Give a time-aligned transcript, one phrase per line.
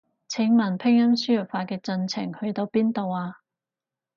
[0.27, 3.41] 請問拼音輸入法嘅進程去到邊度啊？